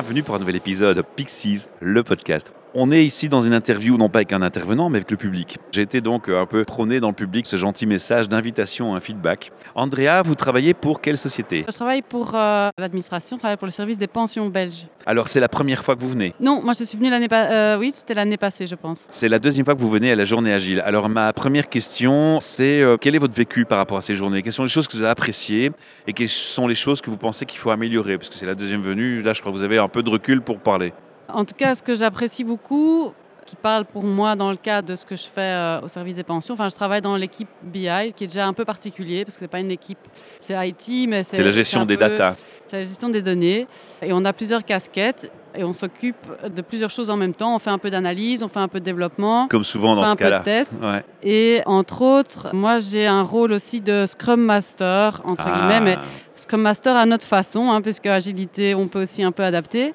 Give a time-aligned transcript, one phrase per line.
[0.00, 2.52] Bienvenue pour un nouvel épisode de Pixies, le podcast.
[2.74, 5.56] On est ici dans une interview, non pas avec un intervenant, mais avec le public.
[5.72, 9.00] J'ai été donc euh, un peu prôné dans le public ce gentil message d'invitation, un
[9.00, 9.52] feedback.
[9.74, 11.64] Andrea, vous travaillez pour quelle société?
[11.66, 14.86] Je travaille pour euh, l'administration, je travaille pour le service des pensions belges.
[15.06, 16.34] Alors, c'est la première fois que vous venez?
[16.40, 19.06] Non, moi je suis venue l'année passée, oui, c'était l'année passée, je pense.
[19.08, 20.82] C'est la deuxième fois que vous venez à la journée agile.
[20.84, 24.42] Alors, ma première question, c'est euh, quel est votre vécu par rapport à ces journées?
[24.42, 25.72] Quelles sont les choses que vous avez appréciées
[26.06, 28.18] et quelles sont les choses que vous pensez qu'il faut améliorer?
[28.18, 30.10] Parce que c'est la deuxième venue, là, je crois que vous avez un peu de
[30.10, 30.92] recul pour parler.
[31.32, 33.12] En tout cas, ce que j'apprécie beaucoup,
[33.48, 36.14] qui parle pour moi dans le cadre de ce que je fais euh, au service
[36.14, 36.52] des pensions.
[36.52, 39.48] Enfin, je travaille dans l'équipe BI, qui est déjà un peu particulier, parce que c'est
[39.48, 39.98] pas une équipe,
[40.38, 41.42] c'est IT, mais c'est...
[41.42, 42.36] La gestion des data.
[42.66, 43.66] C'est la gestion des données.
[44.02, 47.54] Et on a plusieurs casquettes, et on s'occupe de plusieurs choses en même temps.
[47.54, 49.48] On fait un peu d'analyse, on fait un peu de développement.
[49.48, 50.40] Comme souvent dans ce cas-là.
[50.40, 51.06] On fait un peu de test.
[51.22, 55.58] Et entre autres, moi, j'ai un rôle aussi de Scrum Master, entre ah.
[55.58, 55.98] guillemets, mais
[56.36, 59.94] Scrum Master à notre façon, hein, puisque agilité, on peut aussi un peu adapter.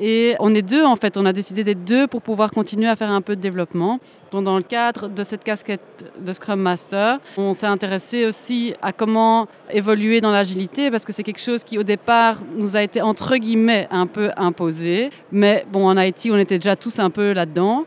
[0.00, 2.94] Et on est deux en fait, on a décidé d'être deux pour pouvoir continuer à
[2.94, 3.98] faire un peu de développement.
[4.30, 5.80] Donc dans le cadre de cette casquette
[6.20, 11.24] de Scrum Master, on s'est intéressé aussi à comment évoluer dans l'agilité parce que c'est
[11.24, 15.10] quelque chose qui au départ nous a été entre guillemets un peu imposé.
[15.32, 17.84] Mais bon, en Haïti, on était déjà tous un peu là-dedans.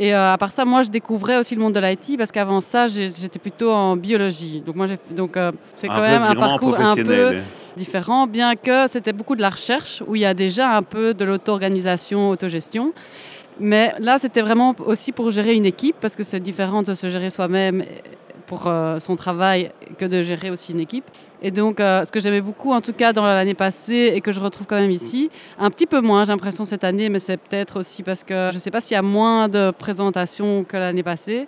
[0.00, 2.62] Et euh, à part ça, moi, je découvrais aussi le monde de l'IT parce qu'avant
[2.62, 4.62] ça, j'étais plutôt en biologie.
[4.64, 7.36] Donc moi, donc euh, c'est quand même un parcours un peu
[7.76, 11.12] différent, bien que c'était beaucoup de la recherche où il y a déjà un peu
[11.12, 12.94] de l'auto-organisation, autogestion.
[13.60, 17.10] Mais là, c'était vraiment aussi pour gérer une équipe parce que c'est différent de se
[17.10, 17.84] gérer soi-même
[18.50, 21.04] pour euh, son travail que de gérer aussi une équipe.
[21.40, 24.32] Et donc, euh, ce que j'aimais beaucoup, en tout cas dans l'année passée, et que
[24.32, 27.36] je retrouve quand même ici, un petit peu moins, j'ai l'impression, cette année, mais c'est
[27.36, 30.76] peut-être aussi parce que je ne sais pas s'il y a moins de présentations que
[30.76, 31.46] l'année passée,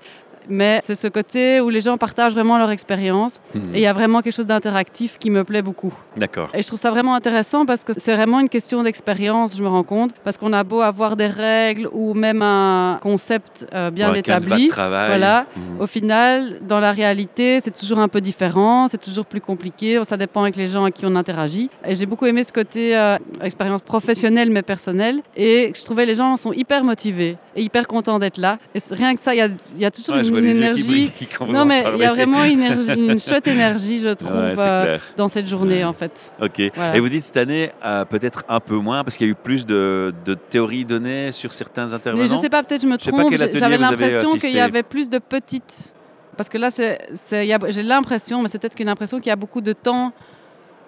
[0.48, 3.75] mais c'est ce côté où les gens partagent vraiment leur expérience mhm.
[3.75, 5.92] et il y a vraiment quelque chose d'interactif qui me plaît beaucoup.
[6.16, 6.48] D'accord.
[6.54, 9.69] Et je trouve ça vraiment intéressant parce que c'est vraiment une question d'expérience, je me
[9.69, 14.12] rends compte, parce qu'on a beau avoir des règles ou même un concept euh, bien
[14.14, 15.80] établi, voilà, mhm.
[15.80, 20.16] au final, dans la réalité, c'est toujours un peu différent, c'est toujours plus compliqué, ça
[20.16, 21.70] dépend avec les gens avec qui on interagit.
[21.86, 26.14] Et j'ai beaucoup aimé ce côté euh, expérience professionnelle mais personnelle et je trouvais les
[26.14, 28.59] gens sont hyper motivés et hyper contents d'être là.
[28.74, 29.38] Et rien que ça, il
[29.78, 31.10] y a, toujours une une énergie.
[31.48, 35.47] non, mais il y a vraiment une, une chouette énergie, je trouve, euh, dans cette
[35.47, 36.32] journée, en fait.
[36.41, 36.60] Ok.
[36.60, 39.37] Et vous dites cette année, euh, peut-être un peu moins, parce qu'il y a eu
[39.37, 42.25] plus de, de, théories données sur certains intervenants.
[42.25, 43.34] Mais je sais pas, peut-être je me trompe.
[43.37, 45.94] J'avais l'impression qu'il y avait plus de petites.
[46.37, 49.72] Parce que là, j'ai l'impression, mais c'est peut-être qu'une impression qu'il y a beaucoup de
[49.72, 50.12] temps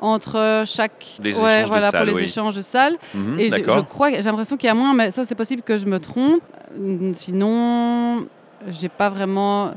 [0.00, 2.96] entre chaque les ouais, voilà, pour les échanges de salles.
[3.14, 5.62] Mhm, et je, je, crois, j'ai l'impression qu'il y a moins, mais ça c'est possible
[5.62, 6.42] que je me trompe.
[7.12, 8.26] Sinon,
[8.68, 9.74] j'ai pas vraiment.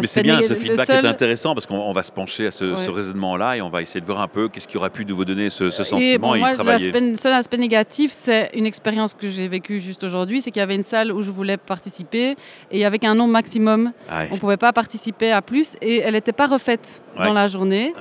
[0.00, 3.56] Mais c'est bien, ce feedback est intéressant parce qu'on va se pencher à ce, raisonnement-là
[3.56, 5.70] et on va essayer de voir un peu qu'est-ce qui aurait pu vous donner ce,
[5.70, 6.92] sentiment et, moi, y travailler.
[6.92, 10.62] Le seul aspect négatif, c'est une expérience que j'ai vécue juste aujourd'hui, c'est qu'il y
[10.62, 12.36] avait une salle où je voulais participer
[12.70, 16.32] et avec un nombre maximum, on ne pouvait pas participer à plus et elle n'était
[16.32, 17.92] pas refaite dans la journée.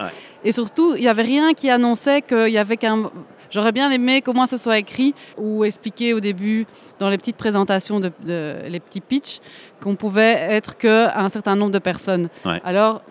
[0.43, 3.11] Et surtout, il n'y avait rien qui annonçait qu'il y avait qu'un
[3.51, 6.65] J'aurais bien aimé comment ce soit écrit ou expliqué au début
[6.99, 9.39] dans les petites présentations, de, les petits pitchs,
[9.81, 12.29] qu'on pouvait être qu'à un certain nombre de personnes.
[12.63, 13.01] Alors,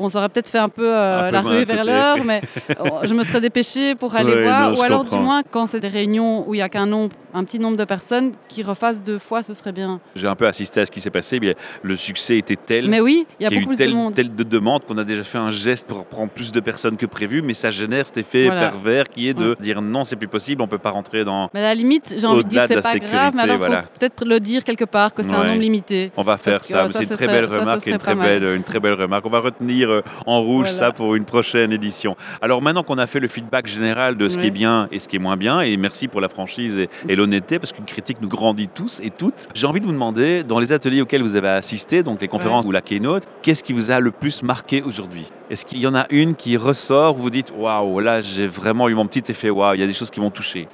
[0.00, 2.40] on s'aurait peut-être fait un peu, euh, la rue vers l'heure, mais
[3.02, 4.76] je me serais dépêchée pour aller voir.
[4.76, 7.44] ou alors, du moins, quand c'est des réunions où il n'y a qu'un nombre, un
[7.44, 10.00] petit nombre de personnes, qui refassent deux fois, ce serait bien.
[10.14, 11.40] J'ai un peu assisté à ce qui s'est passé.
[11.40, 12.88] Mais le succès était tel.
[12.88, 14.14] Mais oui, il y a, beaucoup eu tel, de monde.
[14.14, 17.42] de demandes qu'on a déjà fait un geste pour prendre plus de personnes que prévu,
[17.42, 20.68] mais ça génère cet effet pervers qui est de dire non, c'est plus possible, on
[20.68, 21.50] peut pas rentrer dans.
[21.54, 23.82] Mais à la limite, j'ai envie de dire c'est pas grave, mais alors voilà.
[23.82, 26.12] faut peut-être le dire quelque part que c'est un nombre limité.
[26.16, 26.88] On va faire ça.
[26.88, 29.26] C'est une très belle remarque, une très belle, une très belle remarque.
[29.26, 32.16] On va retenir euh, en rouge ça pour une prochaine édition.
[32.40, 35.08] Alors maintenant qu'on a fait le feedback général de ce qui est bien et ce
[35.08, 36.78] qui est moins bien, et merci pour la franchise
[37.08, 40.42] et, l'honnêteté, parce qu'une critique nous grandit tous et toutes, j'ai envie de vous demander,
[40.42, 43.72] dans les ateliers auxquels vous avez assisté, donc les conférences ou la keynote, qu'est-ce qui
[43.72, 45.26] vous a le plus marqué aujourd'hui?
[45.50, 48.88] Est-ce qu'il y en a une qui ressort où vous dites, waouh, là j'ai vraiment
[48.88, 50.68] eu mon petit effet, waouh, il y a des choses qui m'ont touché?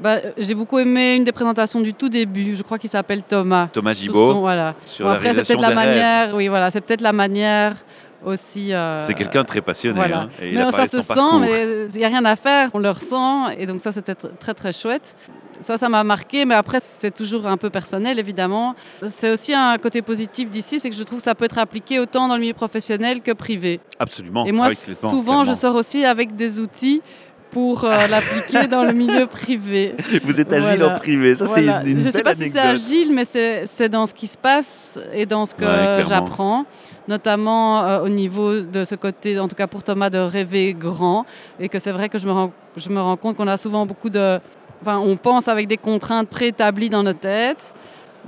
[0.00, 3.68] Bah, j'ai beaucoup aimé une des présentations du tout début, je crois qu'il s'appelle Thomas.
[3.72, 4.40] Thomas Gibault.
[4.40, 4.74] voilà.
[4.84, 7.76] Sur la après, c'est peut-être la manière, oui, voilà, c'est peut-être la manière
[8.24, 8.72] aussi.
[8.72, 10.00] Euh, c'est quelqu'un de très passionné.
[10.00, 12.70] Hein, mais ça se sent, mais il n'y a rien à faire.
[12.74, 13.48] On le ressent.
[13.50, 15.14] Et donc ça, c'était très, très chouette.
[15.60, 18.74] Ça, ça m'a marqué, mais après, c'est toujours un peu personnel, évidemment.
[19.08, 22.00] C'est aussi un côté positif d'ici, c'est que je trouve que ça peut être appliqué
[22.00, 23.80] autant dans le milieu professionnel que privé.
[23.98, 24.44] Absolument.
[24.46, 27.02] Et moi, souvent, je sors aussi avec des outils
[27.52, 29.94] pour euh, l'appliquer dans le milieu privé.
[30.24, 33.12] Vous êtes agile en privé, ça c'est une, Je ne sais pas si c'est agile,
[33.12, 35.64] mais c'est dans ce qui se passe et dans ce que
[36.08, 36.64] j'apprends,
[37.06, 41.26] notamment euh, au niveau de ce côté, en tout cas pour Thomas, de rêver grand,
[41.60, 43.86] et que c'est vrai que je me rends, je me rends compte qu'on a souvent
[43.86, 44.40] beaucoup de
[44.82, 47.72] enfin, on pense avec des contraintes préétablies dans nos têtes.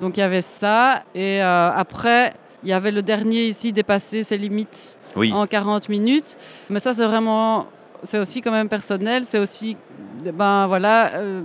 [0.01, 1.03] Donc il y avait ça.
[1.15, 6.37] Et euh, après, il y avait le dernier ici, dépasser ses limites en 40 minutes.
[6.71, 7.67] Mais ça, c'est vraiment,
[8.03, 9.25] c'est aussi quand même personnel.
[9.25, 9.77] C'est aussi,
[10.23, 11.43] ben voilà, euh,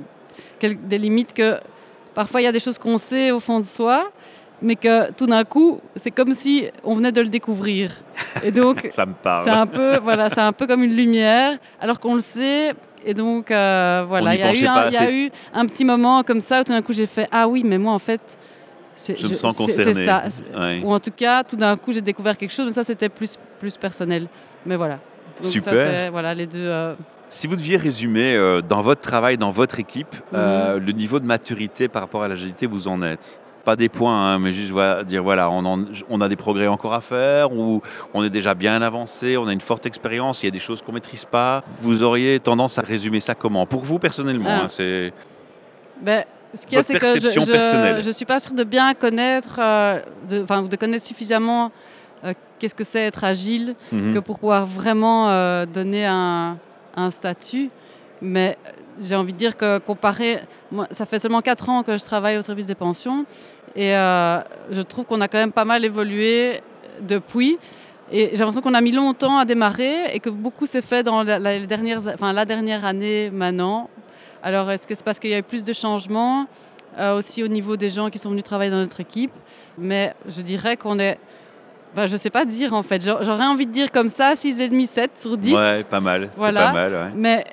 [0.61, 1.57] des limites que
[2.15, 4.11] parfois il y a des choses qu'on sait au fond de soi
[4.61, 7.91] mais que tout d'un coup, c'est comme si on venait de le découvrir.
[8.43, 9.43] Et donc, ça me parle.
[9.43, 12.73] C'est un peu, voilà, c'est un peu comme une lumière, alors qu'on le sait.
[13.05, 16.23] Et donc, euh, voilà, il y, a eu un, y a eu un petit moment
[16.23, 18.37] comme ça où tout d'un coup j'ai fait ah oui, mais moi en fait,
[18.97, 19.93] je, je me sens concerné.
[19.93, 20.23] C'est ça.
[20.83, 23.37] Ou en tout cas, tout d'un coup j'ai découvert quelque chose, mais ça c'était plus
[23.59, 24.27] plus personnel.
[24.65, 24.99] Mais voilà.
[25.41, 25.73] Donc Super.
[25.73, 26.59] Ça, voilà les deux.
[26.59, 26.95] Euh,
[27.29, 30.77] si vous deviez résumer euh, dans votre travail, dans votre équipe, mhm.
[30.77, 33.39] le niveau de maturité par rapport à l'agilité, vous en êtes?
[33.63, 34.73] Pas des points, hein, mais juste
[35.05, 37.81] dire voilà, on, on, a des progrès encore à faire, ou
[38.13, 40.81] on est déjà bien avancé, on a une forte expérience, il y a des choses
[40.81, 41.63] qu'on maîtrise pas.
[41.81, 43.65] Vous auriez tendance à résumer ça comment?
[43.65, 44.61] Pour vous personnellement, ah.
[44.63, 45.13] hein, c'est.
[46.01, 46.23] Ben,
[46.53, 49.99] ce qu'il y a, c'est que je ne suis pas sûre de bien connaître, euh,
[50.29, 51.71] de, de connaître suffisamment
[52.23, 54.13] euh, qu'est-ce que c'est être agile, mhm.
[54.13, 56.57] que pour pouvoir vraiment euh, donner un,
[56.95, 57.69] un statut.
[58.21, 58.57] Mais
[59.01, 60.39] j'ai envie de dire que comparé,
[60.71, 63.25] moi, ça fait seulement 4 ans que je travaille au service des pensions
[63.75, 64.39] et euh,
[64.71, 66.61] je trouve qu'on a quand même pas mal évolué
[67.01, 67.57] depuis.
[68.11, 71.23] Et j'ai l'impression qu'on a mis longtemps à démarrer et que beaucoup s'est fait dans
[71.23, 73.89] la, la, dernière, enfin, la dernière année maintenant.
[74.41, 76.47] Alors, est-ce que c'est parce qu'il y a eu plus de changements
[76.97, 79.31] euh, aussi au niveau des gens qui sont venus travailler dans notre équipe?
[79.77, 81.19] Mais je dirais qu'on est.
[81.93, 83.03] Enfin, je ne sais pas dire en fait.
[83.03, 85.53] J'aurais envie de dire comme ça, 6,5, 7 sur 10.
[85.53, 86.29] Ouais, pas mal.
[86.35, 86.67] Voilà.
[86.67, 87.11] Pas mal ouais.
[87.15, 87.45] Mais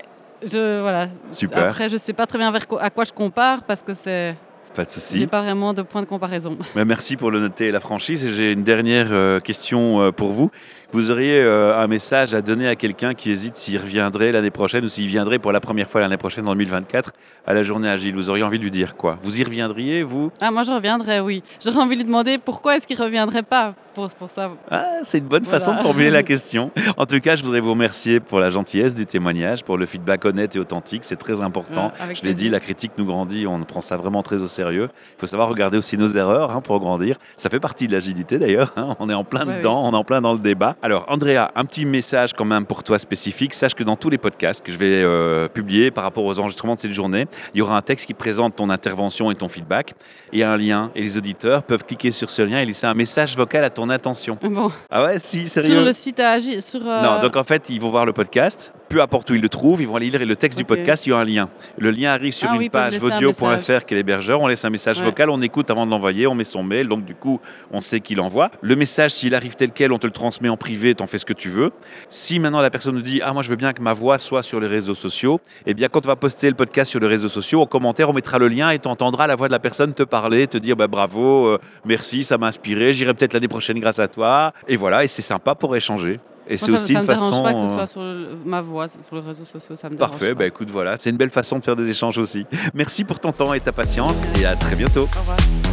[0.42, 1.08] je, voilà.
[1.30, 1.66] Super.
[1.66, 4.36] Après, je ne sais pas très bien vers à quoi je compare parce que c'est.
[4.74, 5.16] Pas de souci.
[5.16, 6.58] J'ai pas vraiment de point de comparaison.
[6.74, 8.22] Mais merci pour le noter et la franchise.
[8.24, 10.50] Et j'ai une dernière euh, question euh, pour vous.
[10.92, 14.84] Vous auriez euh, un message à donner à quelqu'un qui hésite s'il reviendrait l'année prochaine
[14.84, 17.12] ou s'il viendrait pour la première fois l'année prochaine en 2024
[17.44, 18.14] à la journée agile?
[18.14, 19.18] Vous auriez envie de lui dire quoi?
[19.20, 20.30] Vous y reviendriez, vous?
[20.40, 21.42] Ah, moi je reviendrais, oui.
[21.62, 24.52] J'aurais envie de lui demander pourquoi est-ce qu'il reviendrait pas pour, pour ça.
[24.70, 26.70] Ah, c'est une bonne façon de formuler la question.
[26.98, 30.24] En tout cas, je voudrais vous remercier pour la gentillesse du témoignage, pour le feedback
[30.26, 31.04] honnête et authentique.
[31.04, 31.92] C'est très important.
[32.12, 34.90] je l'ai dit, la critique nous grandit, on prend ça vraiment très au sérieux.
[35.16, 37.16] Il faut savoir regarder aussi nos erreurs hein, pour grandir.
[37.38, 38.72] Ça fait partie de l'agilité d'ailleurs.
[38.76, 38.96] Hein.
[39.00, 40.75] On est en plein dedans, on est en plein dans le débat.
[40.82, 43.54] Alors, Andrea, un petit message quand même pour toi spécifique.
[43.54, 46.74] Sache que dans tous les podcasts que je vais euh, publier par rapport aux enregistrements
[46.74, 49.94] de cette journée, il y aura un texte qui présente ton intervention et ton feedback
[50.32, 50.90] et un lien.
[50.94, 53.88] Et les auditeurs peuvent cliquer sur ce lien et laisser un message vocal à ton
[53.88, 54.38] attention.
[54.42, 54.70] Bon?
[54.90, 55.74] Ah ouais, si, sérieux.
[55.74, 56.62] Sur le site à agir.
[56.62, 58.74] Sur, euh, Non, donc en fait, ils vont voir le podcast.
[58.88, 61.10] Peu importe où ils le trouvent, ils vont aller lire le texte du podcast, il
[61.10, 61.48] y a un lien.
[61.76, 64.40] Le lien arrive sur ah une page vodio.fr qui est l'hébergeur.
[64.40, 66.86] On laisse un message vocal, on écoute avant de l'envoyer, on met son mail.
[66.86, 67.40] Donc du coup,
[67.72, 68.52] on sait qui l'envoie.
[68.60, 71.24] Le message, s'il arrive tel quel, on te le transmet en privé, t'en fais ce
[71.24, 71.70] que tu veux.
[72.08, 74.42] Si maintenant la personne nous dit Ah, moi je veux bien que ma voix soit
[74.42, 77.28] sur les réseaux sociaux, eh bien quand on va poster le podcast sur les réseaux
[77.28, 79.94] sociaux, en commentaire, on mettra le lien et tu entendras la voix de la personne
[79.94, 83.78] te parler, te dire bah, bravo, euh, merci, ça m'a inspiré, j'irai peut-être l'année prochaine
[83.78, 84.52] grâce à toi.
[84.66, 86.18] Et voilà, et c'est sympa pour échanger.
[86.48, 87.38] Et c'est aussi ça une façon.
[87.38, 88.02] Me pas que ce soit sur
[88.44, 91.30] ma voix, sur les réseaux sociaux, ça me Parfait, bah écoute, voilà, c'est une belle
[91.30, 92.44] façon de faire des échanges aussi.
[92.74, 95.08] Merci pour ton temps et ta patience et à très bientôt.
[95.16, 95.65] Au revoir.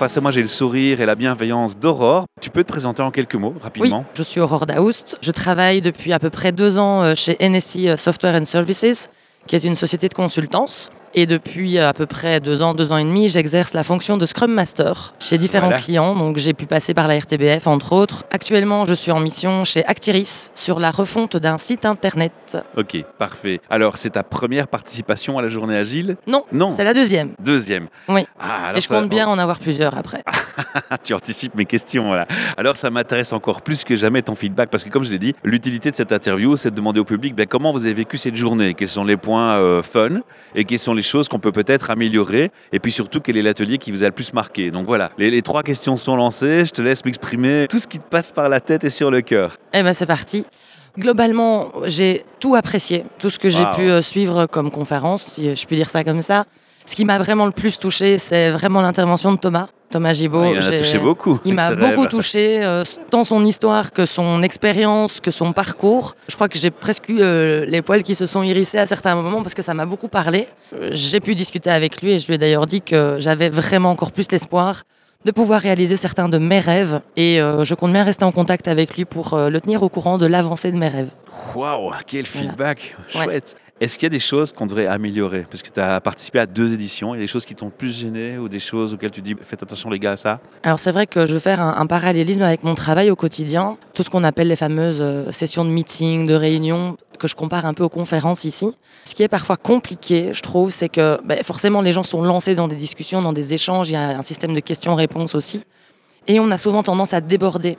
[0.00, 2.24] Face à moi, j'ai le sourire et la bienveillance d'Aurore.
[2.40, 5.18] Tu peux te présenter en quelques mots, rapidement Oui, je suis Aurore Daoust.
[5.20, 9.10] Je travaille depuis à peu près deux ans euh, chez NSI euh, Software and Services,
[9.46, 10.88] qui est une société de consultance.
[11.12, 14.26] Et depuis à peu près deux ans, deux ans et demi, j'exerce la fonction de
[14.26, 16.14] Scrum Master chez différents clients.
[16.14, 18.24] Donc j'ai pu passer par la RTBF, entre autres.
[18.30, 22.58] Actuellement, je suis en mission chez Actiris sur la refonte d'un site internet.
[22.76, 23.60] Ok, parfait.
[23.68, 26.16] Alors, c'est ta première participation à la journée agile?
[26.28, 26.70] Non, non.
[26.70, 27.32] c'est la deuxième.
[27.40, 27.88] Deuxième.
[28.08, 28.24] Oui.
[28.38, 30.22] Ah, et je compte bien en avoir plusieurs après.
[31.02, 32.28] tu anticipes mes questions, voilà.
[32.56, 35.34] Alors, ça m'intéresse encore plus que jamais ton feedback, parce que comme je l'ai dit,
[35.42, 38.36] l'utilité de cette interview, c'est de demander au public ben, comment vous avez vécu cette
[38.36, 40.20] journée, quels sont les points euh, fun?
[40.54, 43.78] Et quels sont les choses qu'on peut peut-être améliorer et puis surtout quel est l'atelier
[43.78, 44.70] qui vous a le plus marqué.
[44.70, 48.04] Donc voilà, les, trois questions sont lancées, je te laisse m'exprimer tout ce qui te
[48.04, 49.56] passe par la tête et sur le cœur.
[49.72, 50.44] Eh ben c'est parti.
[50.98, 55.66] Globalement, j'ai tout apprécié, tout ce que j'ai pu euh, suivre comme conférence, si je
[55.66, 56.46] puis dire ça comme ça.
[56.84, 59.68] Ce qui m'a vraiment le plus touché, c'est vraiment l'intervention de Thomas.
[59.90, 60.54] Thomas Gibault.
[60.54, 61.40] il m'a touché beaucoup.
[61.44, 66.14] Il m'a beaucoup touché, euh, tant son histoire que son expérience, que son parcours.
[66.28, 69.16] Je crois que j'ai presque eu euh, les poils qui se sont hérissés à certains
[69.16, 70.46] moments parce que ça m'a beaucoup parlé.
[70.92, 74.12] j'ai pu discuter avec lui et je lui ai d'ailleurs dit que j'avais vraiment encore
[74.12, 74.84] plus l'espoir
[75.24, 78.68] de pouvoir réaliser certains de mes rêves et euh, je compte bien rester en contact
[78.68, 81.10] avec lui pour le tenir au courant de l'avancée de mes rêves.
[81.54, 85.46] Waouh, quel feedback Chouette Est-ce qu'il y a des choses qu'on devrait améliorer?
[85.50, 87.14] Parce que tu as participé à deux éditions.
[87.14, 89.34] Il y a des choses qui t'ont plus gêné ou des choses auxquelles tu dis
[89.42, 90.40] faites attention les gars à ça?
[90.62, 93.78] Alors c'est vrai que je veux faire un, parallélisme avec mon travail au quotidien.
[93.94, 97.64] Tout ce qu'on appelle les fameuses euh, sessions de meeting, de réunion, que je compare
[97.64, 98.70] un peu aux conférences ici.
[99.06, 102.54] Ce qui est parfois compliqué, je trouve, c'est que ben, forcément les gens sont lancés
[102.54, 103.88] dans des discussions, dans des échanges.
[103.88, 105.64] Il y a un système de questions-réponses aussi.
[106.26, 107.78] Et on a souvent tendance à déborder.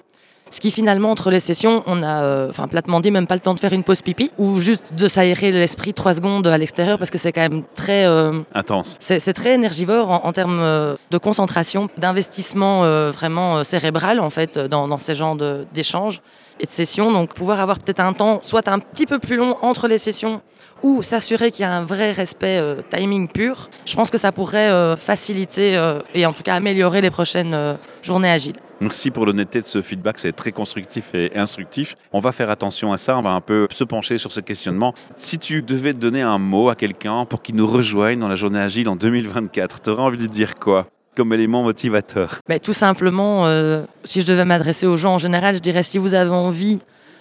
[0.52, 3.42] Ce qui finalement, entre les sessions, on a, euh, enfin platement dit, même pas le
[3.42, 6.98] temps de faire une pause pipi ou juste de s'aérer l'esprit trois secondes à l'extérieur
[6.98, 8.06] parce que c'est quand même très...
[8.06, 8.98] Euh, Intense.
[9.00, 12.82] C'est très énergivore en, termes euh, de concentration, d'investissement
[13.12, 15.38] vraiment cérébral en fait dans, dans ces genres
[15.74, 16.22] d'échanges
[16.60, 17.14] et de sessions.
[17.14, 20.42] Donc pouvoir avoir peut-être un temps soit un petit peu plus long entre les sessions
[20.84, 24.98] ou s'assurer qu'il y a un vrai respect timing pur, je pense que ça pourrait
[24.98, 25.80] faciliter
[26.14, 28.58] et en tout cas améliorer les prochaines journées agiles.
[28.82, 31.96] Merci pour l'honnêteté de ce feedback, c'est très constructif et instructif.
[32.14, 34.96] On va faire attention à ça, on va un peu se pencher sur ce questionnement.
[35.16, 38.60] Si tu devais donner un mot à quelqu'un pour qu'il nous rejoigne dans la journée
[38.60, 42.40] agile en 2024, tu aurais envie de dire quoi comme élément motivateur?
[42.50, 46.00] Mais Tout simplement, euh, si je devais m'adresser aux gens en général, je dirais si
[46.00, 46.80] vous avez envie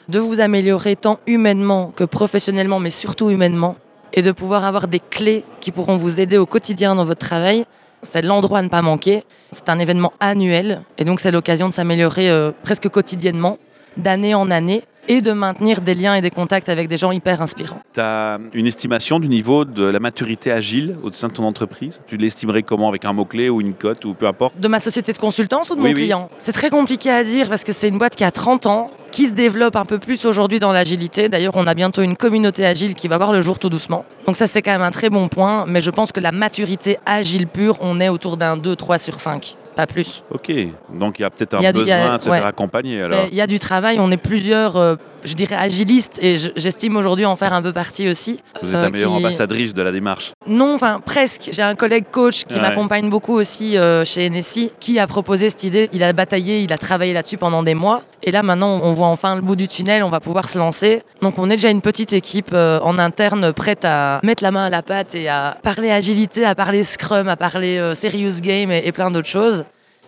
[0.09, 3.76] de vous améliorer tant humainement que professionnellement, mais surtout humainement,
[4.14, 7.67] et de pouvoir avoir des clés qui pourront vous aider au quotidien dans votre travail,
[8.02, 9.25] c'est l'endroit à ne pas manquer.
[9.50, 13.59] C'est un événement annuel et donc c'est l'occasion de s'améliorer euh, presque quotidiennement,
[13.97, 17.42] d'année en année et de maintenir des liens et des contacts avec des gens hyper
[17.42, 17.80] inspirants.
[17.92, 22.00] Tu as une estimation du niveau de la maturité agile au sein de ton entreprise?
[22.07, 22.88] Tu l'estimerais comment?
[22.88, 24.59] Avec un mot-clé ou une cote ou peu importe?
[24.61, 26.30] De ma société de consultance ou de mon client?
[26.38, 29.26] C'est très compliqué à dire parce que c'est une boîte qui a 30 ans, qui
[29.26, 31.29] se développe un peu plus aujourd'hui dans l'agilité.
[31.29, 34.05] D'ailleurs, on a bientôt une communauté agile qui va voir le jour tout doucement.
[34.26, 36.99] Donc ça, c'est quand même un très bon point, mais je pense que la maturité
[37.07, 40.25] agile pure, on est autour d'un 2, 3 sur 5 pas plus.
[40.31, 40.50] Ok,
[40.93, 43.26] donc il y a peut-être un besoin de se faire accompagner alors.
[43.31, 47.24] Il y a du travail, on est plusieurs, euh, je dirais agilistes, et j'estime aujourd'hui
[47.26, 48.40] en faire un peu partie aussi.
[48.62, 51.50] Vous êtes la euh, meilleure ambassadrice de la démarche Non, enfin presque.
[51.52, 55.64] J'ai un collègue coach qui m'accompagne beaucoup aussi euh, chez NSI, qui a proposé cette
[55.64, 55.88] idée.
[55.92, 59.08] Il a bataillé, il a travaillé là-dessus pendant des mois, et là maintenant on voit
[59.08, 61.02] enfin le bout du tunnel, on va pouvoir se lancer.
[61.22, 64.70] Donc on est déjà une petite équipe en interne prête à mettre la main à
[64.70, 69.10] la pâte et à parler agilité, à parler Scrum, à parler serious game et plein
[69.10, 69.64] d'autres choses.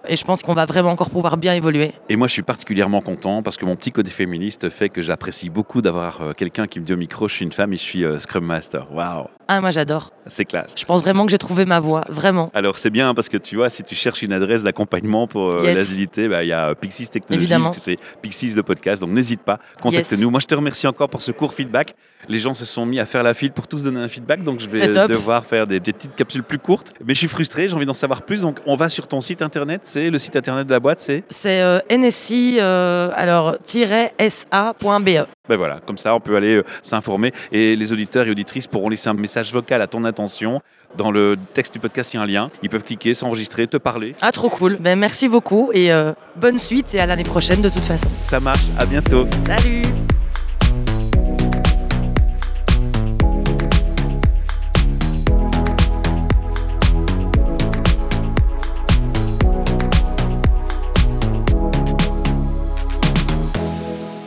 [0.09, 1.93] Et je pense qu'on va vraiment encore pouvoir bien évoluer.
[2.09, 5.49] Et moi, je suis particulièrement content parce que mon petit côté féministe fait que j'apprécie
[5.49, 7.83] beaucoup d'avoir euh, quelqu'un qui me dit au micro Je suis une femme et je
[7.83, 8.93] suis euh, Scrum Master.
[8.93, 10.11] Waouh Ah, moi, j'adore.
[10.27, 10.75] C'est classe.
[10.77, 12.51] Je pense vraiment que j'ai trouvé ma voie, vraiment.
[12.55, 15.65] Alors, c'est bien parce que tu vois, si tu cherches une adresse d'accompagnement pour euh,
[15.73, 19.01] l'agilité, bah, il y a Pixis Technologies, c'est Pixis le podcast.
[19.01, 20.31] Donc, n'hésite pas, contacte-nous.
[20.31, 21.95] Moi, je te remercie encore pour ce court feedback.
[22.29, 24.61] Les gens se sont mis à faire la file pour tous donner un feedback, donc
[24.61, 26.93] je vais devoir faire des, petites capsules plus courtes.
[27.05, 28.43] Mais je suis frustré, j'ai envie d'en savoir plus.
[28.43, 31.61] Donc, on va sur ton site internet, c'est le site internet la boîte, c'est C'est
[31.61, 35.27] euh, NSI, euh, alors, sa.be.
[35.49, 38.89] Ben voilà, comme ça, on peut aller euh, s'informer et les auditeurs et auditrices pourront
[38.89, 40.61] laisser un message vocal à ton intention.
[40.97, 42.51] Dans le texte du podcast, il y a un lien.
[42.63, 44.15] Ils peuvent cliquer, s'enregistrer, te parler.
[44.21, 44.77] Ah, trop cool.
[44.79, 45.91] Ben, merci beaucoup et
[46.37, 48.11] bonne suite et à l'année prochaine de toute façon.
[48.19, 49.27] Ça marche, à bientôt.
[49.47, 49.85] Salut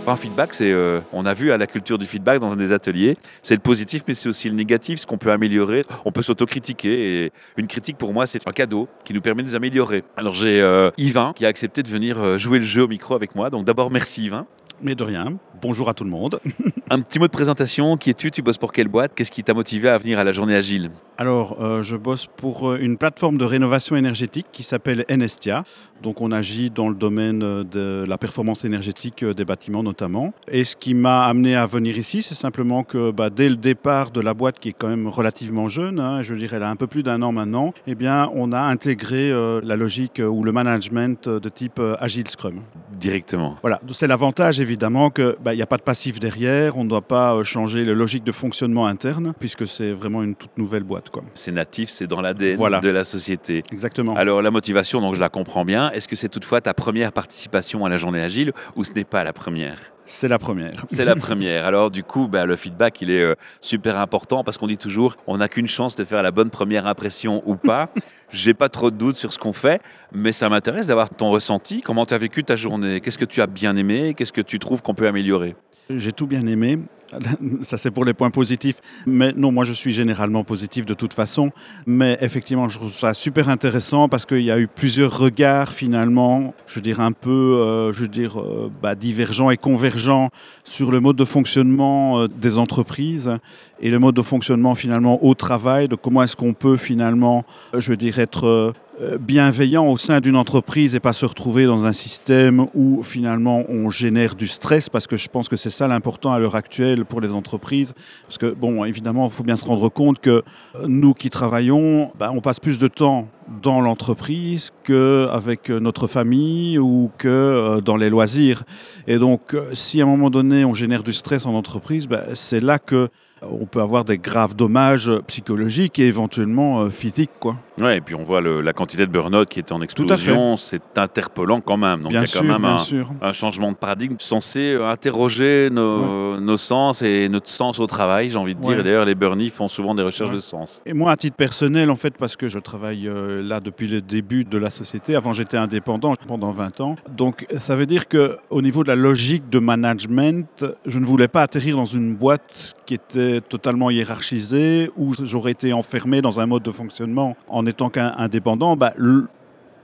[0.07, 2.71] Un feedback, c'est, euh, on a vu à la culture du feedback dans un des
[2.71, 5.83] ateliers, c'est le positif, mais c'est aussi le négatif, ce qu'on peut améliorer.
[6.05, 7.23] On peut s'autocritiquer.
[7.23, 10.03] Et une critique, pour moi, c'est un cadeau qui nous permet de nous améliorer.
[10.15, 13.15] Alors j'ai euh, Yvain qui a accepté de venir euh, jouer le jeu au micro
[13.15, 13.49] avec moi.
[13.49, 14.45] Donc d'abord, merci Yvain.
[14.81, 15.37] Mais de rien.
[15.61, 16.39] Bonjour à tout le monde.
[16.89, 17.97] un petit mot de présentation.
[17.97, 18.31] Qui es-tu?
[18.31, 19.13] Tu bosses pour quelle boîte?
[19.15, 20.91] Qu'est-ce qui t'a motivé à venir à la journée agile?
[21.17, 25.63] Alors, euh, je bosse pour euh, une plateforme de rénovation énergétique qui s'appelle Enestia.
[26.03, 30.33] Donc, on agit dans le domaine euh, de la performance énergétique des bâtiments notamment.
[30.51, 34.11] Et ce qui m'a amené à venir ici, c'est simplement que bah, dès le départ
[34.11, 36.75] de la boîte, qui est quand même relativement jeune, hein, je dirais elle a un
[36.75, 39.29] peu plus d'un an maintenant, eh bien, on a intégré
[39.63, 42.61] la logique ou le management de type Agile Scrum.
[42.91, 43.57] Directement.
[43.61, 47.03] Voilà, c'est l'avantage évidemment qu'il bah, n'y a pas de passif derrière, on ne doit
[47.03, 51.11] pas euh, changer la logique de fonctionnement interne, puisque c'est vraiment une toute nouvelle boîte.
[51.35, 53.61] C'est natif, c'est dans l'ADN de la société.
[53.71, 54.15] Exactement.
[54.15, 55.91] Alors la motivation, donc je la comprends bien.
[55.91, 59.23] Est-ce que c'est toutefois ta première participation à la journée agile ou ce n'est pas
[59.23, 59.77] la première?
[60.05, 60.83] C'est la première.
[60.87, 61.65] C'est la première.
[61.65, 65.15] Alors du coup, bah, le feedback, il est euh, super important parce qu'on dit toujours,
[65.27, 67.89] on n'a qu'une chance de faire la bonne première impression ou pas.
[68.31, 71.81] J'ai pas trop de doutes sur ce qu'on fait, mais ça m'intéresse d'avoir ton ressenti.
[71.81, 72.99] Comment tu as vécu ta journée?
[73.01, 74.13] Qu'est-ce que tu as bien aimé?
[74.17, 75.55] Qu'est-ce que tu trouves qu'on peut améliorer?
[75.89, 76.79] J'ai tout bien aimé.
[77.63, 78.81] Ça, c'est pour les points positifs.
[79.05, 81.51] Mais non, moi, je suis généralement positif de toute façon.
[81.85, 86.53] Mais effectivement, je trouve ça super intéressant parce qu'il y a eu plusieurs regards, finalement,
[86.67, 90.29] je veux dire, un peu, euh, je veux dire, euh, bah, divergents et convergents
[90.63, 93.37] sur le mode de fonctionnement euh, des entreprises
[93.79, 97.89] et le mode de fonctionnement, finalement, au travail, de comment est-ce qu'on peut, finalement, je
[97.89, 98.73] veux dire, être euh,
[99.19, 103.89] bienveillant au sein d'une entreprise et pas se retrouver dans un système où finalement on
[103.89, 107.21] génère du stress parce que je pense que c'est ça l'important à l'heure actuelle pour
[107.21, 107.93] les entreprises.
[108.27, 110.43] Parce que bon évidemment il faut bien se rendre compte que
[110.75, 113.27] euh, nous qui travaillons ben, on passe plus de temps
[113.61, 118.63] dans l'entreprise qu'avec notre famille ou que euh, dans les loisirs.
[119.07, 122.61] Et donc si à un moment donné on génère du stress en entreprise ben, c'est
[122.61, 123.09] là que
[123.41, 127.31] on peut avoir des graves dommages psychologiques et éventuellement euh, physiques.
[127.39, 127.57] Quoi.
[127.77, 131.59] Ouais, et puis on voit la quantité de burn-out qui est en explosion, c'est interpellant
[131.59, 132.01] quand même.
[132.01, 137.01] Donc il y a quand même un, changement de paradigme censé euh, interroger nos, sens
[137.01, 138.83] et notre sens au travail, j'ai envie de dire.
[138.83, 140.81] D'ailleurs, les burnies font souvent des recherches de sens.
[140.85, 144.01] Et moi, à titre personnel, en fait, parce que je travaille euh, là depuis le
[144.01, 148.61] début de la société, avant j'étais indépendant pendant 20 ans, donc ça veut dire qu'au
[148.61, 152.93] niveau de la logique de management, je ne voulais pas atterrir dans une boîte qui
[152.93, 158.75] était totalement hiérarchisé, où j'aurais été enfermé dans un mode de fonctionnement en étant qu'indépendant,
[158.75, 158.93] bah,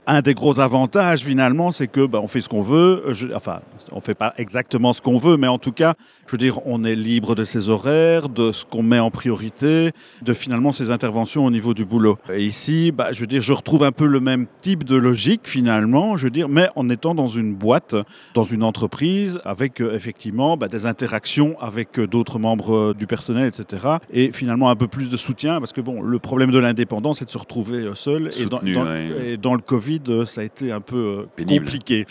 [0.06, 3.04] un des gros avantages finalement, c'est que bah, on fait ce qu'on veut.
[3.34, 3.60] enfin,
[3.92, 5.94] on fait pas exactement ce qu'on veut, mais en tout cas,
[6.26, 9.92] je veux dire, on est libre de ses horaires, de ce qu'on met en priorité,
[10.22, 12.18] de finalement ses interventions au niveau du boulot.
[12.32, 15.42] Et ici, bah, je veux dire, je retrouve un peu le même type de logique
[15.44, 17.94] finalement, je veux dire, mais en étant dans une boîte,
[18.34, 23.06] dans une entreprise, avec euh, effectivement bah, des interactions avec euh, d'autres membres euh, du
[23.06, 23.86] personnel, etc.
[24.12, 27.26] Et finalement un peu plus de soutien, parce que bon, le problème de l'indépendance, c'est
[27.26, 28.30] de se retrouver seul.
[28.38, 29.91] et, dans, et dans le Covid,
[30.26, 32.06] ça a été un peu euh, compliqué.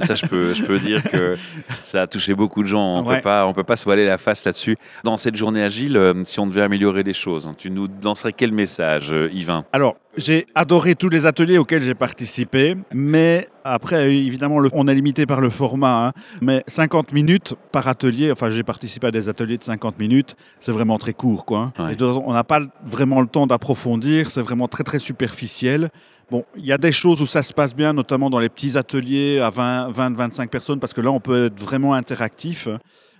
[0.00, 1.36] ça, je peux, je peux dire que
[1.82, 2.98] ça a touché beaucoup de gens.
[2.98, 4.76] On ne peut pas se voiler la face là-dessus.
[5.04, 8.52] Dans cette journée agile, euh, si on devait améliorer les choses, tu nous lancerais quel
[8.52, 9.64] message, euh, Yvain?
[9.72, 15.24] Alors, j'ai adoré tous les ateliers auxquels j'ai participé, mais après, évidemment, on est limité
[15.24, 16.08] par le format.
[16.08, 16.12] Hein.
[16.40, 20.72] mais 50 minutes par atelier, enfin, j'ai participé à des ateliers de 50 minutes, c'est
[20.72, 21.46] vraiment très court.
[21.46, 21.94] Quoi, hein.
[21.98, 25.90] on n'a pas vraiment le temps d'approfondir, c'est vraiment très, très superficiel.
[26.32, 28.78] Bon, il y a des choses où ça se passe bien, notamment dans les petits
[28.78, 32.68] ateliers à 20-25 personnes, parce que là, on peut être vraiment interactif.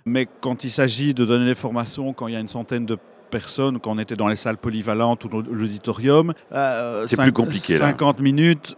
[0.03, 2.97] Mais quand il s'agit de donner des formations, quand il y a une centaine de
[3.29, 7.77] personnes, quand on était dans les salles polyvalentes ou l'auditorium, euh, c'est plus compliqué.
[7.77, 8.75] 50 minutes,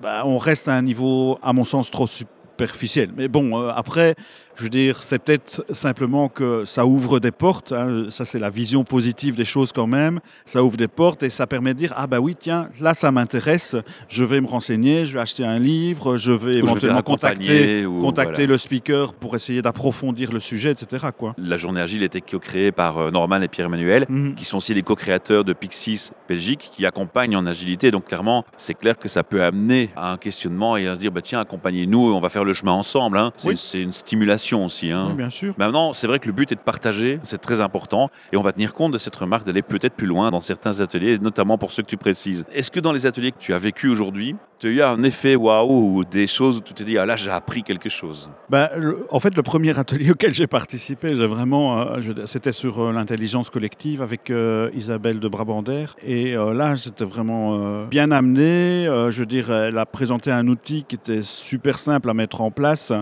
[0.00, 3.10] bah, on reste à un niveau, à mon sens, trop superficiel.
[3.14, 4.14] Mais bon, euh, après,
[4.56, 7.72] je veux dire, c'est peut-être simplement que ça ouvre des portes.
[7.72, 8.06] Hein.
[8.10, 10.20] Ça, c'est la vision positive des choses quand même.
[10.44, 13.10] Ça ouvre des portes et ça permet de dire ah bah oui, tiens, là, ça
[13.10, 13.76] m'intéresse.
[14.08, 18.58] Je vais me renseigner, je vais acheter un livre, je vais éventuellement contacter, contacter le
[18.58, 21.06] speaker pour essayer d'approfondir le sujet, etc.
[21.16, 21.34] Quoi.
[21.38, 24.34] La journée agile était co-créée par euh, Norman et Pierre-Emmanuel, mhm.
[24.34, 27.90] qui sont aussi les co-créateurs de Pixis Belgique, qui accompagnent en agilité.
[27.90, 31.10] Donc clairement, c'est clair que ça peut amener à un questionnement et à se dire
[31.10, 33.18] bah tiens, accompagnez-nous, on va faire le chemin ensemble.
[33.18, 33.32] Hein.
[33.36, 34.90] C'est une stimulation aussi.
[34.90, 35.14] Hein.
[35.16, 35.54] bien sûr.
[35.58, 38.52] Maintenant, c'est vrai que le but est de partager, c'est très important, et on va
[38.52, 41.82] tenir compte de cette remarque d'aller peut-être plus loin dans certains ateliers, notamment pour ceux
[41.82, 42.44] que tu précises.
[42.52, 45.34] Est-ce que dans les ateliers que tu as vécu aujourd'hui, tu as eu un effet
[45.34, 48.30] waouh ou des choses où tu te dis, ah là, j'ai appris quelque chose?
[48.48, 48.68] Ben,
[49.10, 53.50] En fait, le premier atelier auquel j'ai participé, j'ai vraiment, euh, c'était sur euh, l'intelligence
[53.50, 58.86] collective avec euh, Isabelle de Brabander, et là, c'était vraiment bien amené.
[58.86, 62.50] je veux dire, elle a présenté un outil qui était super simple à mettre en
[62.50, 62.92] place.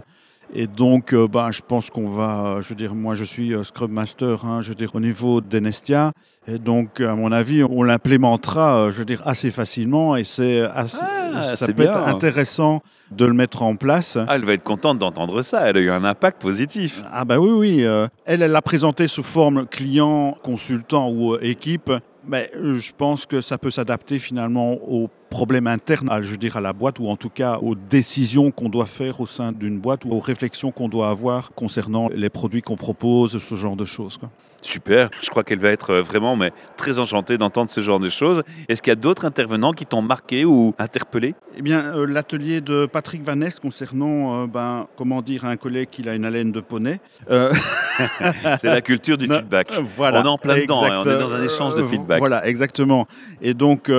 [0.54, 3.64] Et donc, euh, bah, je pense qu'on va, je veux dire, moi je suis euh,
[3.64, 6.12] Scrum Master, hein, je veux dire, au niveau d'Enestia.
[6.46, 10.14] Et donc, à mon avis, on l'implémentera, euh, je veux dire, assez facilement.
[10.14, 14.18] Et c'est assez, ah, ça peut être intéressant de le mettre en place.
[14.28, 15.68] Ah, elle va être contente d'entendre ça.
[15.68, 17.02] Elle a eu un impact positif.
[17.10, 17.80] Ah bah oui, oui.
[18.26, 21.90] elle, elle l'a présenté sous forme client, consultant ou équipe.
[22.26, 26.60] Mais je pense que ça peut s'adapter finalement aux problèmes internes, à, je dire, à
[26.60, 30.04] la boîte, ou en tout cas aux décisions qu'on doit faire au sein d'une boîte,
[30.04, 34.18] ou aux réflexions qu'on doit avoir concernant les produits qu'on propose, ce genre de choses.
[34.62, 38.08] Super, je crois qu'elle va être euh, vraiment mais, très enchantée d'entendre ce genre de
[38.08, 38.44] choses.
[38.68, 41.34] Est-ce qu'il y a d'autres intervenants qui t'ont marqué ou interpellé?
[41.56, 45.88] Eh bien, euh, l'atelier de Patrick Van Est concernant, euh, ben, comment dire, un collègue
[45.90, 47.00] qui a une haleine de poney.
[47.28, 49.72] C'est la culture du feedback.
[49.96, 52.20] Voilà, on est en plein dedans, hein, on est dans un échange de feedback.
[52.20, 53.08] Voilà, exactement.
[53.40, 53.90] Et donc,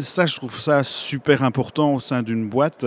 [0.00, 2.86] ça, je trouve ça super important au sein d'une boîte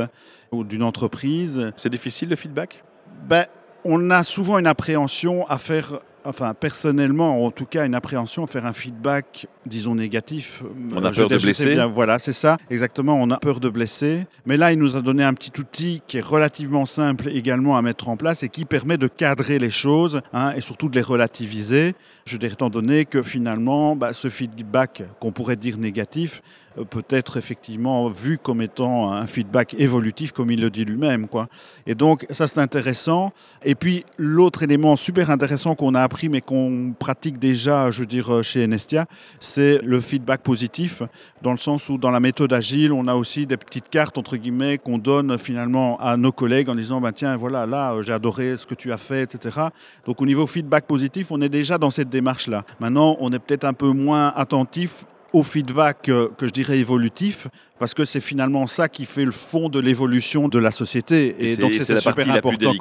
[0.53, 1.71] ou d'une entreprise.
[1.75, 2.83] C'est difficile le feedback?
[3.27, 3.45] Ben,
[3.83, 8.65] On a souvent une appréhension à faire enfin personnellement, en tout cas, une appréhension, faire
[8.65, 10.63] un feedback, disons négatif.
[10.93, 11.77] On a peur de blesser.
[11.91, 13.15] voilà, c'est ça, exactement.
[13.21, 14.25] On a peur de blesser.
[14.45, 17.81] Mais là, il nous a donné un petit outil qui est relativement simple également à
[17.81, 21.01] mettre en place et qui permet de cadrer les choses hein, et surtout de les
[21.01, 21.95] relativiser.
[22.25, 27.03] Je dirais étant donné que finalement, bah, ce feedback qu'on pourrait dire négatif euh, peut
[27.09, 31.27] être effectivement vu comme étant un feedback évolutif, comme il le dit lui-même.
[31.27, 31.47] Quoi.
[31.87, 33.33] Et donc, ça, c'est intéressant.
[33.63, 38.05] Et puis, l'autre élément super intéressant qu'on a appris, mais qu'on pratique déjà, je veux
[38.05, 39.05] dire, chez Enestia,
[39.39, 41.03] c'est le feedback positif,
[41.41, 44.37] dans le sens où, dans la méthode agile, on a aussi des petites cartes, entre
[44.37, 48.57] guillemets, qu'on donne finalement à nos collègues en disant, bah, tiens, voilà, là, j'ai adoré
[48.57, 49.67] ce que tu as fait, etc.
[50.05, 52.63] Donc, au niveau feedback positif, on est déjà dans cette démarche-là.
[52.79, 57.47] Maintenant, on est peut-être un peu moins attentif au feedback que je dirais évolutif,
[57.79, 61.35] parce que c'est finalement ça qui fait le fond de l'évolution de la société.
[61.39, 62.73] Et, donc c'est super important.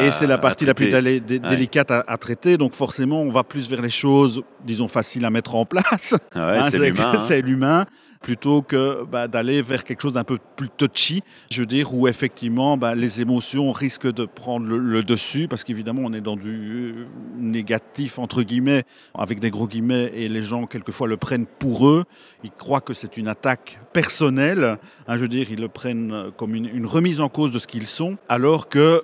[0.00, 2.58] et c'est la partie la plus délicate à, traiter.
[2.58, 6.14] Donc forcément, on va plus vers les choses, disons, faciles à mettre en place.
[6.34, 7.86] Ah hein, c'est l'humain
[8.24, 12.08] plutôt que bah, d'aller vers quelque chose d'un peu plus touchy, je veux dire, où
[12.08, 16.48] effectivement bah, les émotions risquent de prendre le, dessus, parce qu'évidemment on est dans du
[16.48, 17.06] euh,
[17.36, 18.84] négatif, entre guillemets,
[19.14, 22.04] avec des gros guillemets, et les gens quelquefois le prennent pour eux,
[22.42, 26.54] ils croient que c'est une attaque personnelle, hein, je veux dire, ils le prennent comme
[26.54, 29.02] une, une remise en cause de ce qu'ils sont, alors que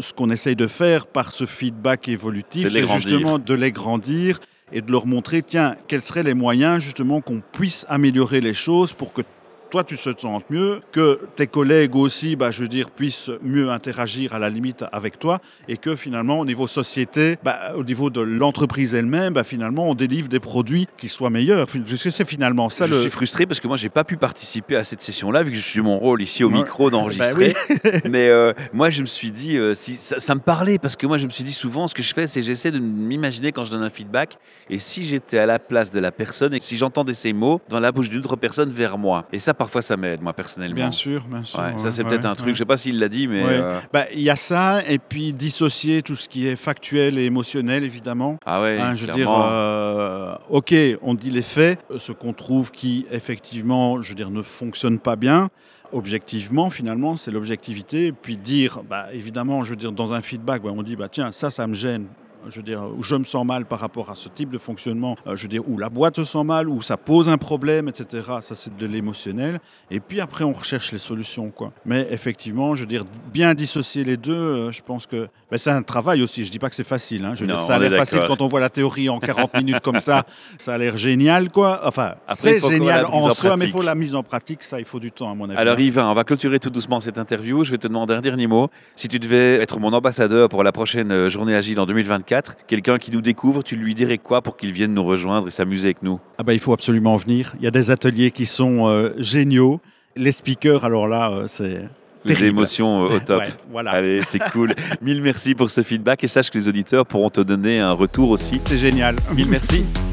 [0.00, 4.40] ce qu'on essaye de faire par ce feedback évolutif, c'est justement de les grandir
[4.72, 8.92] et de leur montrer, tiens, quels seraient les moyens justement qu'on puisse améliorer les choses
[8.92, 9.22] pour que
[9.74, 13.70] toi, tu te sens mieux, que tes collègues aussi, bah, je veux dire, puissent mieux
[13.70, 18.08] interagir à la limite avec toi, et que finalement, au niveau société, bah, au niveau
[18.08, 21.66] de l'entreprise elle-même, bah, finalement, on délivre des produits qui soient meilleurs.
[21.96, 22.86] C'est finalement ça.
[22.86, 25.56] Je suis frustré parce que moi, j'ai pas pu participer à cette session-là, vu que
[25.56, 27.52] je suis mon rôle ici au micro d'enregistrer.
[27.82, 31.06] Bah Mais euh, moi, je me suis dit, euh, si, ça, me parlait, parce que
[31.08, 33.64] moi, je me suis dit souvent, ce que je fais, c'est j'essaie de m'imaginer quand
[33.64, 34.38] je donne un feedback,
[34.70, 37.80] et si j'étais à la place de la personne, et si j'entendais ces mots dans
[37.80, 39.26] la bouche d'une autre personne vers moi.
[39.32, 40.76] Et ça, parfois ça m'aide, moi personnellement.
[40.76, 41.62] Bien sûr, bien sûr.
[41.76, 43.42] ça c'est peut-être un truc, je sais pas s'il l'a dit, mais.
[43.44, 47.24] Euh, bah, il y a ça, et puis dissocier tout ce qui est factuel et
[47.24, 48.38] émotionnel, évidemment.
[48.44, 48.78] Ah ouais.
[48.78, 54.02] Hein, je veux dire, euh, ok, on dit les faits, ce qu'on trouve qui effectivement,
[54.02, 55.48] je veux dire, ne fonctionne pas bien
[55.92, 58.10] objectivement, finalement, c'est l'objectivité.
[58.10, 61.50] Puis dire, bah, évidemment, je veux dire, dans un feedback, on dit, bah, tiens, ça,
[61.50, 62.06] ça me gêne
[62.48, 65.16] je veux dire, où je me sens mal par rapport à ce type de fonctionnement,
[65.26, 67.88] euh, je veux dire, où la boîte se sent mal, où ça pose un problème,
[67.88, 68.22] etc.
[68.42, 69.60] Ça, c'est de l'émotionnel.
[69.90, 71.50] Et puis après, on recherche les solutions.
[71.50, 71.72] Quoi.
[71.84, 75.70] Mais effectivement, je veux dire, bien dissocier les deux, euh, je pense que ben, c'est
[75.70, 76.44] un travail aussi.
[76.44, 77.24] Je dis pas que c'est facile.
[77.24, 77.34] Hein.
[77.34, 79.80] Je veux dire, ça a l'air facile quand on voit la théorie en 40 minutes
[79.80, 80.24] comme ça.
[80.58, 81.80] Ça a l'air génial, quoi.
[81.84, 84.62] Enfin, c'est génial en, soi, mais il faut la mise en pratique.
[84.62, 85.58] Ça, il faut du temps, à mon avis.
[85.58, 87.64] Alors, Yvan, on va clôturer tout doucement cette interview.
[87.64, 88.68] Je vais te demander un dernier mot.
[88.96, 92.33] Si tu devais être mon ambassadeur pour la prochaine euh, journée agile en 2024,
[92.66, 95.88] quelqu'un qui nous découvre, tu lui dirais quoi pour qu'il vienne nous rejoindre et s'amuser
[95.88, 96.20] avec nous?
[96.38, 97.54] Ah bah, Il faut absolument venir.
[97.58, 99.80] Il y a des ateliers qui sont euh, géniaux.
[100.16, 101.82] Les speakers, alors là, euh, c'est...
[102.24, 103.42] Les émotions euh, au top.
[103.70, 103.90] voilà.
[103.92, 104.74] Allez, c'est cool.
[105.02, 108.30] Mille merci pour ce feedback et sache que les auditeurs pourront te donner un retour
[108.30, 108.60] aussi.
[108.64, 109.16] C'est génial.
[109.34, 109.84] Mille merci.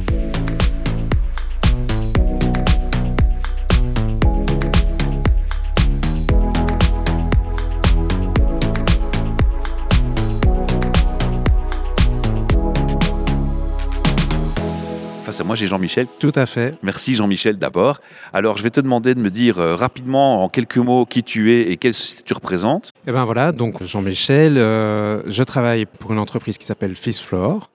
[15.46, 16.08] moi, j'ai Jean-Michel.
[16.20, 16.76] Tout à fait.
[16.84, 18.00] Merci Jean-Michel d'abord.
[18.34, 21.52] Alors, je vais te demander de me dire euh, rapidement, en quelques mots, qui tu
[21.54, 22.92] es et quelle société tu représentes.
[23.08, 27.70] Eh bien voilà, donc Jean-Michel, euh, je travaille pour une entreprise qui s'appelle Fishfloor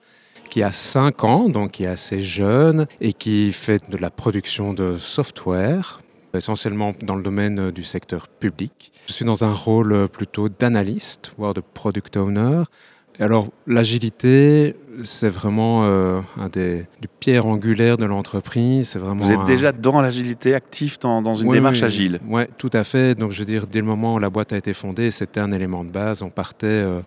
[0.49, 4.73] qui a 5 ans, donc qui est assez jeune et qui fait de la production
[4.73, 5.99] de software
[6.33, 8.91] essentiellement dans le domaine du secteur public.
[9.07, 12.63] Je suis dans un rôle plutôt d'analyste, voire de product owner.
[13.19, 16.85] Alors l'agilité, c'est vraiment euh, un des,
[17.19, 18.89] pierres angulaires de l'entreprise.
[18.89, 22.83] C'est vraiment Vous êtes déjà dans l'agilité, actif dans, une démarche agile Oui, tout à
[22.83, 23.15] fait.
[23.15, 25.51] Donc je veux dire, dès le moment où la boîte a été fondée, c'était un
[25.51, 26.21] élément de base.
[26.21, 27.01] On partait euh,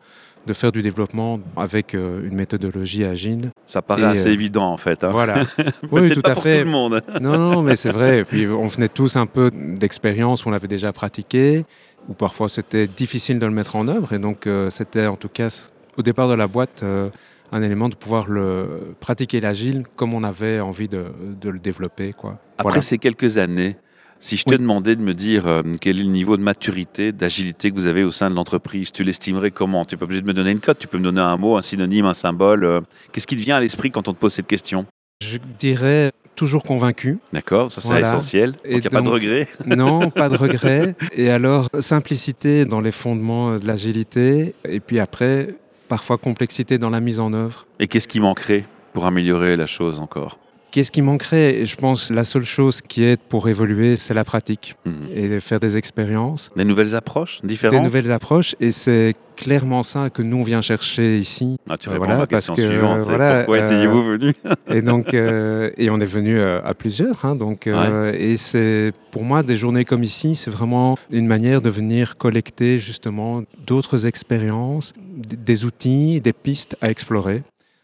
[0.47, 3.51] de faire du développement avec euh, une méthodologie agile.
[3.67, 5.05] Ça paraît assez évident en fait.
[5.05, 5.11] Hein.
[5.11, 5.45] Voilà.
[5.93, 6.59] oui, tout à pour fait.
[6.59, 7.03] Tout le monde.
[7.21, 8.19] non, non, mais c'est vrai.
[8.19, 11.65] Et puis on venait tous un peu d'expérience, on l'avait déjà pratiqué,
[12.09, 14.13] ou parfois c'était difficile de le mettre en œuvre.
[14.13, 15.71] Et donc c'était en tout cas
[16.01, 17.11] au départ de la boîte euh,
[17.53, 21.05] un élément de pouvoir le, pratiquer l'agile comme on avait envie de,
[21.43, 22.13] le développer.
[22.13, 22.39] Quoi.
[22.59, 23.77] Après ces quelques années,
[24.19, 27.71] si je te demandais de me dire euh, quel est le niveau de maturité, d'agilité
[27.71, 29.85] que vous avez au sein de l'entreprise, tu l'estimerais comment?
[29.85, 31.57] Tu n'es pas obligé de me donner une cote, tu peux me donner un mot,
[31.57, 32.65] un synonyme, un symbole.
[32.65, 32.81] Euh.
[33.13, 34.87] Qu'est-ce qui te vient à l'esprit quand on te pose cette question?
[35.23, 37.19] Je dirais toujours convaincu.
[37.33, 38.53] D'accord, ça c'est essentiel.
[38.53, 40.95] Donc il n'y a pas de regret Non, pas de regret.
[41.13, 44.55] Et alors, simplicité dans les fondements de l'agilité.
[44.67, 45.55] Et puis après,
[45.91, 47.67] parfois complexité dans la mise en œuvre.
[47.81, 50.39] Et qu'est-ce qui manquerait pour améliorer la chose encore?
[50.71, 51.67] Qu'est-ce qui manquerait?
[51.67, 55.09] Je pense la seule chose qui est pour évoluer, c'est la pratique mhm.
[55.15, 56.51] et faire des expériences.
[56.55, 57.77] Des nouvelles approches différentes?
[57.77, 61.57] Des nouvelles approches et c'est clairement ça que nous on vient chercher ici.
[61.69, 64.35] Ah, tu réponds voilà, à parce que, suivante, voilà, pourquoi euh, étiez-vous venu?
[64.69, 69.25] Et donc euh, et on est venu euh, à plusieurs, hein, donc et c'est pour
[69.25, 74.93] moi des journées comme ici, c'est vraiment une manière de venir collecter justement d'autres expériences,
[75.17, 77.43] des outils, des pistes à explorer.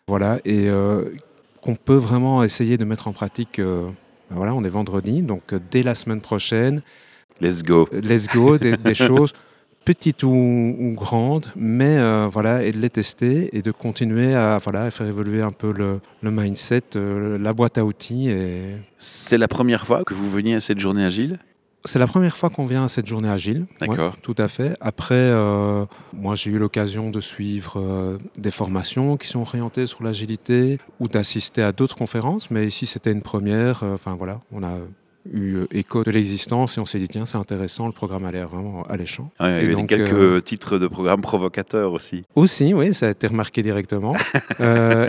[0.09, 0.71] Voilà, et
[1.67, 3.59] qu'on peut vraiment essayer de mettre en pratique.
[3.59, 3.89] Euh,
[4.31, 6.81] ben voilà, on est vendredi, donc euh, dès la semaine prochaine.
[7.41, 7.89] Let's go.
[7.93, 9.33] Euh, let's go, des, choses
[9.85, 11.97] petites ou, grandes, mais
[12.29, 16.01] voilà, et de les tester et de continuer à, voilà, faire évoluer un peu le,
[16.23, 18.29] le mindset, la boîte à outils.
[18.29, 18.63] Et...
[18.99, 21.39] C'est la première fois que vous veniez à cette journée agile?
[21.87, 23.67] C'est la première fois qu'on vient à cette journée agile.
[23.81, 24.17] D'accord.
[24.23, 24.75] tout à fait.
[24.81, 30.03] Après, euh, moi, j'ai eu l'occasion de suivre euh, des formations qui sont orientées sur
[30.03, 33.83] l'agilité ou d'assister à d'autres conférences, mais ici, c'était une première.
[33.83, 34.79] Euh, enfin, voilà, on a
[35.33, 38.49] eu écho de l'existence et on s'est dit tiens c'est intéressant le programme a l'air
[38.49, 39.33] vraiment alléchant.
[39.41, 42.23] il y avait quelques titres de programmes provocateurs aussi.
[42.37, 44.15] Aussi oui ça a été remarqué directement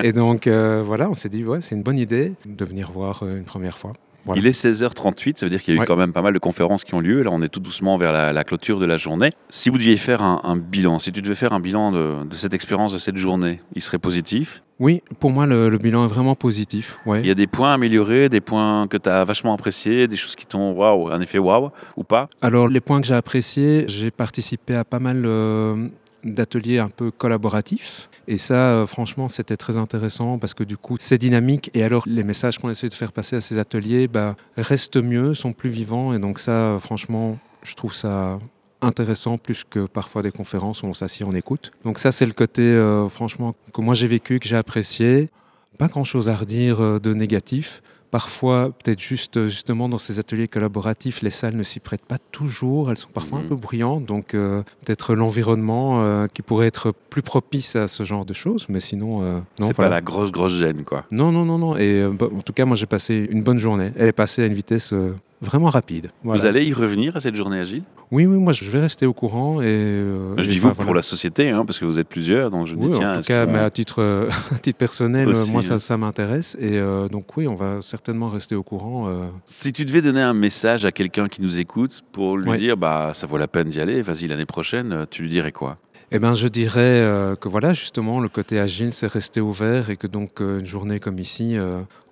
[0.03, 3.43] et donc voilà on s'est dit ouais c'est une bonne idée de venir voir une
[3.43, 3.93] première fois.
[4.35, 6.39] Il est 16h38, ça veut dire qu'il y a eu quand même pas mal de
[6.39, 7.21] conférences qui ont lieu.
[7.23, 9.29] Là, on est tout doucement vers la, clôture de la journée.
[9.49, 12.93] Si vous deviez faire un, bilan, si tu devais faire un bilan de, cette expérience,
[12.93, 14.63] de cette journée, il serait positif?
[14.79, 16.99] Oui, pour moi, le, bilan est vraiment positif.
[17.07, 20.35] Il y a des points améliorés, des points que tu as vachement appréciés, des choses
[20.35, 22.29] qui t'ont waouh, un effet waouh ou pas?
[22.41, 25.23] Alors, les points que j'ai appréciés, j'ai participé à pas mal.
[25.25, 25.87] Euh,
[26.23, 28.09] d'ateliers un peu collaboratifs.
[28.27, 31.71] Et ça, euh, franchement, c'était très intéressant parce que du coup, c'est dynamique.
[31.73, 35.33] Et alors, les messages qu'on essaie de faire passer à ces ateliers bah, restent mieux,
[35.33, 36.13] sont plus vivants.
[36.13, 38.39] Et donc ça, euh, franchement, je trouve ça
[38.81, 41.71] intéressant plus que parfois des conférences où on s'assied, on écoute.
[41.83, 45.29] Donc ça, c'est le côté, euh, franchement, que moi j'ai vécu, que j'ai apprécié.
[45.77, 47.83] Pas grand-chose à redire de négatif.
[48.11, 52.89] Parfois, peut-être juste justement dans ces ateliers collaboratifs, les salles ne s'y prêtent pas toujours.
[52.89, 53.47] Elles sont parfois un mmh.
[53.47, 58.25] peu bruyantes, donc euh, peut-être l'environnement euh, qui pourrait être plus propice à ce genre
[58.25, 58.65] de choses.
[58.69, 59.67] Mais sinon, euh, non.
[59.67, 61.05] C'est pas la grosse grosse gêne, quoi.
[61.11, 61.77] Non, non, non, non.
[61.77, 63.91] Et en tout cas, moi, j'ai passé une bonne journée.
[63.97, 64.93] Elle est passée à une vitesse
[65.41, 66.09] vraiment rapide.
[66.23, 67.83] Vous allez y revenir à cette journée agile?
[68.11, 69.61] Oui, oui, moi je vais rester au courant.
[69.61, 72.67] Et, euh, je dis vous pour la société, hein, parce que vous êtes plusieurs, donc
[72.67, 73.17] je dis tiens.
[73.17, 75.79] En tout cas, mais à titre, euh, à titre personnel, moi ça, hein.
[75.79, 76.55] ça m'intéresse.
[76.59, 79.07] Et euh, donc oui, on va certainement rester au courant.
[79.45, 83.11] Si tu devais donner un message à quelqu'un qui nous écoute pour lui dire, bah
[83.13, 85.77] ça vaut la peine d'y aller, vas-y l'année prochaine, tu lui dirais quoi?
[86.11, 90.07] Eh ben, je dirais que voilà, justement, le côté agile, c'est rester ouvert et que
[90.07, 91.57] donc une journée comme ici,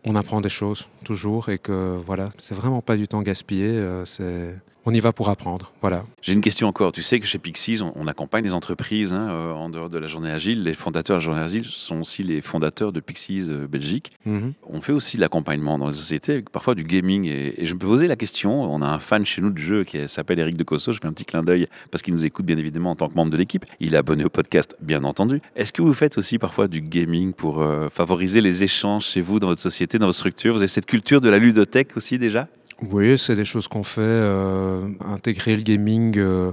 [0.06, 3.68] on apprend des choses toujours et que voilà, c'est vraiment pas du temps gaspillé.
[3.68, 4.56] Euh, c'est
[4.86, 5.72] on y va pour apprendre.
[5.82, 6.06] Voilà.
[6.22, 6.92] J'ai une question encore.
[6.92, 10.06] Tu sais que chez Pixies, on, accompagne des entreprises hein, euh, en dehors de la
[10.06, 10.64] journée agile.
[10.64, 14.12] Les fondateurs de la journée agile sont aussi les fondateurs de Pixies euh, Belgique.
[14.26, 14.54] Mhm.
[14.70, 17.26] On fait aussi l'accompagnement dans les sociétés avec parfois du gaming.
[17.26, 18.62] Et, je me posais la question.
[18.72, 20.92] On a un fan chez nous de jeu qui s'appelle Eric de Cosso.
[20.92, 23.16] Je fais un petit clin d'œil parce qu'il nous écoute bien évidemment en tant que
[23.16, 23.66] membre de l'équipe.
[23.80, 25.42] Il est abonné au podcast, bien entendu.
[25.56, 29.40] Est-ce que vous faites aussi parfois du gaming pour euh, favoriser les échanges chez vous,
[29.40, 30.54] dans votre société, dans votre structure?
[30.54, 32.48] Vous avez cette culture de la ludothèque aussi déjà?
[32.82, 34.02] Oui, c'est des choses qu'on fait.
[34.02, 36.52] Euh, intégrer le gaming euh,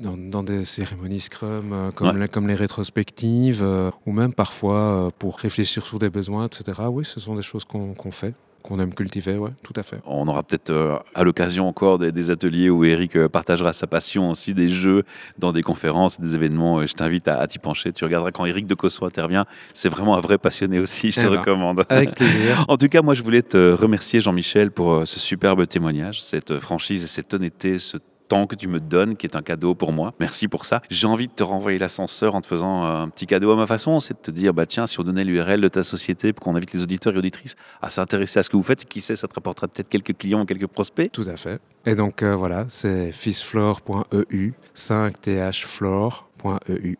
[0.00, 3.64] dans, des cérémonies Scrum, euh, comme, comme, les rétrospectives,
[4.04, 6.82] ou même parfois pour réfléchir sur des besoins, etc.
[6.90, 9.98] Oui, ce sont des choses qu'on fait qu'on aime cultiver, ouais, tout à fait.
[10.06, 14.30] On aura peut-être euh, à l'occasion encore des, ateliers où Eric euh, partagera sa passion
[14.30, 15.04] aussi des jeux
[15.38, 16.84] dans des conférences, des événements.
[16.86, 17.92] je t'invite à, t'y pencher.
[17.92, 19.44] Tu regarderas quand Eric de Cosso intervient.
[19.72, 21.84] C'est vraiment un vrai passionné aussi, je te eh ben, recommande.
[21.88, 22.64] Avec plaisir.
[22.68, 26.58] en tout cas, moi, je voulais te remercier, Jean-Michel, pour euh, ce superbe témoignage, cette
[26.58, 29.92] franchise et cette honnêteté, ce temps que tu me donnes, qui est un cadeau pour
[29.92, 30.14] moi.
[30.20, 30.82] Merci pour ça.
[30.90, 33.66] J'ai envie de te renvoyer l'ascenseur en te faisant euh, un petit cadeau à ma
[33.66, 34.00] façon.
[34.00, 36.56] C'est de te dire, bah tiens, si on donnait l'URL de ta société pour qu'on
[36.56, 39.28] invite les auditeurs et auditrices à s'intéresser à ce que vous faites, qui sait, ça
[39.28, 41.10] te rapportera peut-être quelques clients, quelques prospects.
[41.12, 41.60] Tout à fait.
[41.84, 46.25] Et donc euh, voilà, c'est fishflore.eu, 5thflore E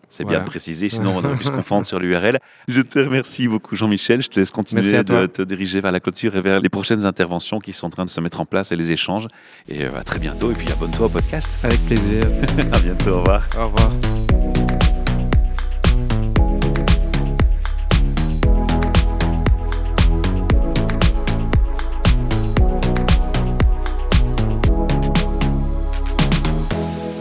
[0.09, 2.39] C'est bien précisé, sinon on aurait pu se confondre sur l'URL.
[2.69, 6.37] Je te remercie beaucoup Jean-Michel, je te laisse continuer de te diriger vers la clôture
[6.37, 8.77] et vers les prochaines interventions qui sont en train de se mettre en place et
[8.77, 9.29] les échanges.
[9.69, 11.59] Et euh, à très bientôt et puis abonne-toi au podcast.
[11.63, 12.25] Avec plaisir.
[12.73, 13.49] à bientôt, au revoir.
[13.59, 14.46] Au revoir.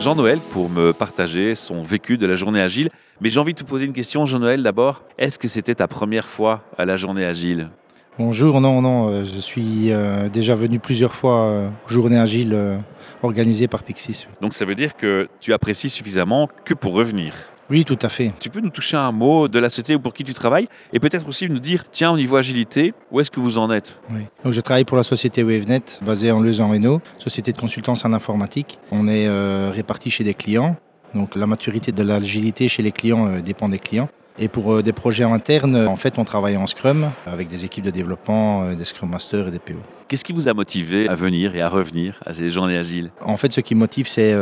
[0.06, 2.92] Jean-Noël pour me partager son vécu de la journée agile.
[3.22, 5.02] Mais j'ai envie de te poser une question, Jean-Noël, d'abord.
[5.18, 7.70] Est-ce que c'était ta première fois à la journée agile?
[8.20, 12.56] Bonjour, non, non, euh, je suis euh, déjà venu plusieurs fois euh, aux journées agiles
[13.24, 14.28] organisées par Pixis.
[14.42, 17.34] Donc ça veut dire que tu apprécies suffisamment que pour revenir
[17.70, 18.32] Oui, tout à fait.
[18.40, 21.28] Tu peux nous toucher un mot de la société pour qui tu travailles et peut-être
[21.28, 23.98] aussi nous dire, tiens, au niveau agilité, où est-ce que vous en êtes?
[24.12, 24.22] Oui.
[24.44, 28.06] Donc, je travaille pour la société WaveNet, basée en Leuze en Hainaut, société de consultance
[28.06, 28.78] en informatique.
[28.92, 30.76] On est euh, répartis chez des clients.
[31.16, 34.10] Donc la maturité de l'agilité chez les clients euh, dépend des clients.
[34.38, 37.86] Et pour euh, des projets internes, en fait, on travaille en Scrum avec des équipes
[37.86, 39.74] de développement, des Scrum Masters et des PO.
[40.08, 43.10] Qu'est-ce qui vous a motivé à venir et à revenir à ces journées agiles?
[43.22, 44.36] En fait, ce qui motive, c'est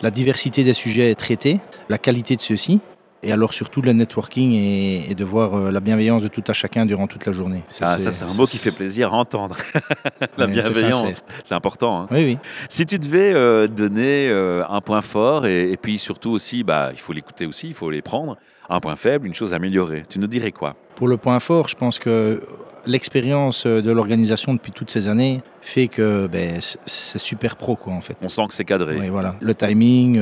[0.00, 2.80] la diversité des sujets traités, la qualité de ceux-ci,
[3.24, 6.86] et alors surtout le networking et, de voir euh, la bienveillance de tout à chacun
[6.86, 7.62] durant toute la journée.
[7.68, 9.56] Ça, ah, c'est un mot qui fait plaisir à entendre.
[10.38, 12.02] la bienveillance, c'est important.
[12.02, 12.06] Hein.
[12.10, 12.38] Oui, oui.
[12.68, 17.00] Si tu devais euh, donner euh, un point fort et, puis surtout aussi, bah, il
[17.00, 18.36] faut l'écouter aussi, il faut les prendre,
[18.68, 20.74] un point faible, une chose à améliorer, tu nous dirais quoi?
[20.96, 22.40] Pour le point fort, je pense que
[22.86, 28.00] l'expérience de l'organisation depuis toutes ces années fait que ben, c'est super pro quoi en
[28.00, 28.16] fait.
[28.22, 28.96] On sent que c'est cadré.
[28.98, 29.36] Oui, voilà.
[29.40, 30.20] Le timing,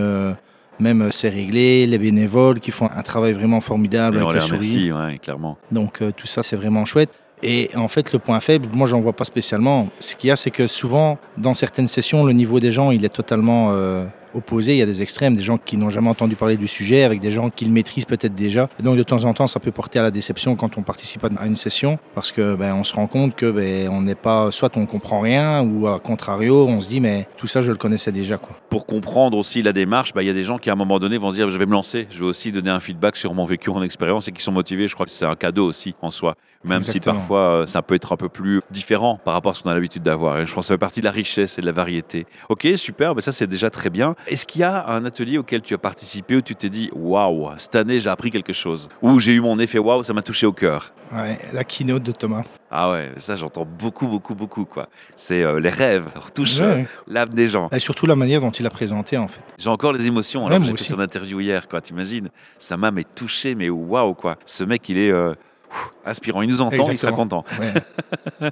[0.80, 4.92] même euh, c'est réglé, les bénévoles qui font un travail vraiment formidable avec on les
[4.92, 5.58] ouais, clairement.
[5.70, 7.11] Donc euh, tout ça c'est vraiment chouette.
[7.42, 9.88] Et en fait, le point faible, moi, j'en vois pas spécialement.
[9.98, 13.04] Ce qu'il y a, c'est que souvent, dans certaines sessions, le niveau des gens, il
[13.04, 14.04] est totalement euh,
[14.35, 14.73] opposés.
[14.73, 17.21] Il y a des extrêmes, des gens qui n'ont jamais entendu parler du sujet, avec
[17.21, 18.68] des gens qui le maîtrisent peut-être déjà.
[18.79, 21.25] Et donc de temps en temps, ça peut porter à la déception quand on participe
[21.25, 24.51] à une session, parce que ben, on se rend compte que ben, on n'est pas,
[24.51, 27.79] soit on comprend rien, ou à contrario, on se dit mais tout ça je le
[27.79, 28.38] connaissais déjà.
[28.38, 28.57] Quoi.
[28.68, 30.99] Pour comprendre aussi la démarche, ben, il y a des gens qui à un moment
[30.99, 33.35] donné vont se dire je vais me lancer, je vais aussi donner un feedback sur
[33.35, 34.88] mon vécu, mon expérience, et qui sont motivés.
[34.88, 37.95] Je crois que c'est un cadeau aussi en soi même si parfois euh, ça peut
[37.95, 40.38] être un peu plus différent par rapport à ce qu'on a l'habitude d'avoir.
[40.38, 42.27] Et je pense que ça fait partie de la richesse et de la variété.
[42.49, 44.14] Ok, super, ben ça c'est déjà très bien.
[44.26, 47.50] Est-ce qu'il y a un atelier auquel tu as participé où tu t'es dit waouh,
[47.56, 48.88] cette année j'ai appris quelque chose?
[49.02, 50.92] Ou j'ai eu mon effet waouh, ça m'a touché au cœur?
[51.12, 52.44] Ouais, la keynote de Thomas.
[52.70, 54.64] Ah ouais, ça j'entends beaucoup, beaucoup, beaucoup.
[54.64, 54.88] quoi.
[55.16, 57.68] C'est euh, les rêves, touche euh, l'âme des gens.
[57.70, 59.42] Et surtout la manière dont il a présenté en fait.
[59.58, 60.46] J'ai encore les émotions.
[60.46, 61.80] Alors j'ai fait son interview hier, quoi.
[61.80, 62.30] T'imagines?
[62.58, 64.37] Ça m'a touché, mais waouh quoi.
[64.44, 65.12] Ce mec, il est
[66.04, 66.42] inspirant.
[66.42, 67.44] Il nous entend, il sera content.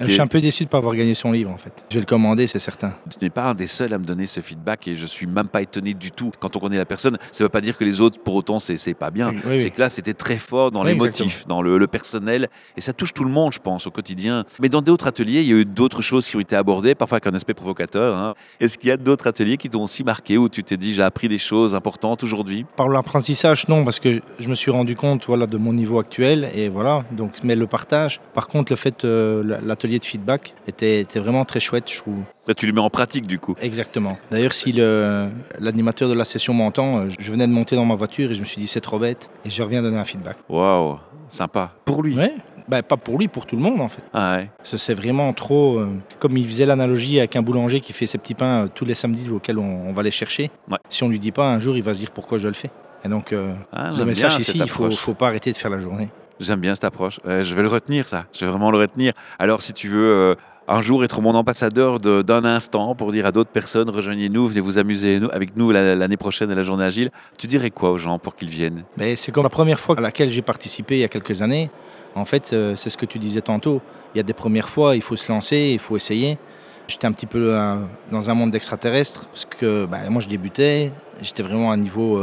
[0.00, 1.84] Je suis un peu déçu de ne pas avoir gagné son livre en fait.
[1.90, 2.94] Je vais le commander, c'est certain.
[3.10, 5.48] Tu n'es pas un des seuls à me donner ce feedback et je suis même
[5.48, 6.30] pas étonné du tout.
[6.38, 8.58] Quand on connaît la personne, ça ne veut pas dire que les autres, pour autant,
[8.58, 9.32] c'est pas bien.
[9.56, 13.12] c'est que là, c'était très fort dans les motifs, dans le, personnel et ça touche
[13.12, 14.44] tout le monde, je pense, au quotidien.
[14.58, 17.16] Mais dans d'autres ateliers, il y a eu d'autres choses qui ont été abordées, parfois
[17.16, 18.16] avec un aspect provocateur.
[18.16, 18.34] Hein.
[18.58, 21.02] Est-ce qu'il y a d'autres ateliers qui t'ont aussi marqué où tu t'es dit j'ai
[21.02, 22.64] appris des choses importantes aujourd'hui?
[22.76, 26.48] Par l'apprentissage, non, parce que je me suis rendu compte voilà, de mon niveau actuel
[26.54, 27.04] et voilà.
[27.10, 28.20] Donc, mais le partage.
[28.32, 32.20] Par contre, le fait, euh, l'atelier de feedback était, était, vraiment très chouette, je trouve.
[32.46, 33.54] Là, tu le mets en pratique du coup.
[33.60, 34.18] Exactement.
[34.30, 38.30] D'ailleurs, si l'animateur de la session m'entend, euh, je venais de monter dans ma voiture
[38.30, 40.36] et je me suis dit c'est trop bête et je reviens donner un feedback.
[40.48, 41.72] Waouh, sympa.
[41.84, 42.16] Pour lui?
[42.16, 42.28] Oui.
[42.66, 44.02] Ben, pas pour lui, pour tout le monde en fait.
[44.14, 44.50] Ah ouais.
[44.62, 45.78] C'est vraiment trop.
[45.78, 48.94] Euh, comme il faisait l'analogie avec un boulanger qui fait ses petits pains tous les
[48.94, 50.50] samedis auxquels on, va les chercher.
[50.88, 52.70] Si on lui dit pas, un jour il va se dire pourquoi je le fais.
[53.04, 53.34] Et donc,
[53.70, 56.08] ah, le message ici, il faut, faut pas arrêter de faire la journée.
[56.40, 57.20] J'aime bien cette approche.
[57.24, 58.26] je vais le retenir, ça.
[58.32, 59.12] Je vais vraiment le retenir.
[59.38, 60.34] Alors, si tu veux euh,
[60.66, 64.78] un jour être mon ambassadeur d'un instant pour dire à d'autres personnes rejoignez-nous, venez vous
[64.78, 68.34] amuser avec nous l'année prochaine à la journée agile, tu dirais quoi aux gens pour
[68.34, 68.84] qu'ils viennent?
[69.16, 71.70] C'est comme la première fois à laquelle j'ai participé il y a quelques années.
[72.14, 73.80] En fait, euh, c'est ce que tu disais tantôt.
[74.14, 76.38] Il y a des premières fois, il faut se lancer, il faut essayer.
[76.86, 77.76] J'étais un petit peu euh,
[78.10, 82.20] dans un monde d'extraterrestres parce que bah, moi je débutais, j'étais vraiment à un niveau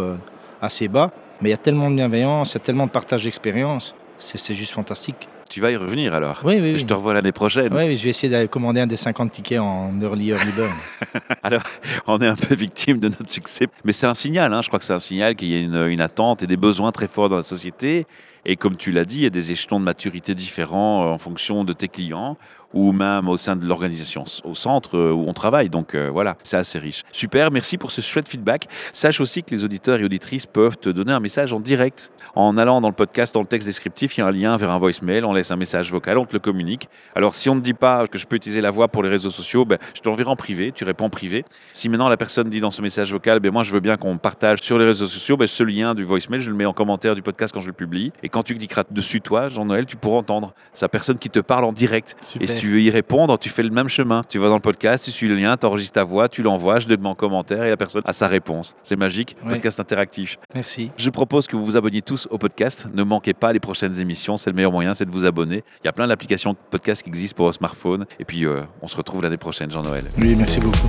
[0.62, 1.12] assez bas.
[1.42, 4.54] Mais il y a tellement de bienveillance, il y a tellement de partage d'expérience c'est
[4.54, 5.28] juste fantastique.
[5.50, 6.80] Tu vas y revenir alors Oui, oui.
[6.80, 7.74] Je te revois l'année prochaine.
[7.74, 10.72] Oui, je vais essayer de commander un des 50 tickets en early, early bird.
[11.44, 11.64] alors,
[12.08, 13.68] on est un peu victime de notre succès.
[13.84, 14.62] Mais c'est un signal, hein.
[14.62, 16.94] je crois que c'est un signal qu'il y a une, une, attente et des besoins
[16.94, 18.06] très forts dans la société.
[18.46, 21.18] Et comme tu l'as dit, il y a des échelons de maturité différents euh, en
[21.18, 22.38] fonction de tes clients
[22.74, 25.70] ou même au sein de l'organisation, au centre euh, où on travaille.
[25.70, 27.04] Donc euh, voilà, c'est assez riche.
[27.12, 28.68] Super, merci pour ce chouette feedback.
[28.94, 32.58] Sache aussi que les auditeurs et auditrices peuvent te donner un message en direct en
[32.58, 34.78] allant dans le podcast, dans le texte descriptif, il y a un lien vers un
[34.78, 36.90] voicemail, on laisse un message vocal, on te le communique.
[37.16, 39.30] Alors si on ne dit pas que je peux utiliser la voix pour les réseaux
[39.30, 41.46] sociaux, ben, je te l'enverrai en privé, tu réponds en privé.
[41.74, 44.18] Si maintenant la personne dit dans ce message vocal, ben, moi je veux bien qu'on
[44.18, 47.16] partage sur les réseaux sociaux, ben, ce lien du voicemail, je le mets en commentaire
[47.16, 48.12] du podcast quand je le publie.
[48.24, 51.66] Et quand tu cliqueras dessus, toi, Jean-Noël, tu pourras entendre sa personne qui te parle
[51.66, 52.16] en direct.
[52.40, 54.22] Et tu veux y répondre, tu fais le même chemin.
[54.30, 56.78] Tu vas dans le podcast, tu suis le lien, tu enregistres ta voix, tu l'envoies,
[56.78, 58.76] je le mets en commentaire et la personne a sa réponse.
[58.84, 60.38] C'est magique, podcast interactif.
[60.54, 60.92] Merci.
[60.96, 62.88] Je propose que vous vous abonniez tous au podcast.
[62.94, 65.64] Ne manquez pas les prochaines émissions, c'est le meilleur moyen, c'est de vous abonner.
[65.84, 68.06] Il y a plein d'applications podcast qui existent pour vos smartphones.
[68.20, 70.04] Et puis, euh, on se retrouve l'année prochaine, Jean-Noël.
[70.20, 70.88] Oui, merci beaucoup.